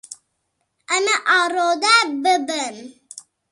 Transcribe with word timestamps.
Em 0.95 1.05
ê 1.15 1.17
arode 1.37 1.95
bibin. 2.23 2.75